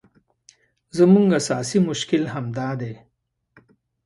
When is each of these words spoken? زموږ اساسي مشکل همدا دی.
زموږ 0.97 1.27
اساسي 1.39 1.79
مشکل 1.89 2.23
همدا 2.33 2.69
دی. 2.81 2.93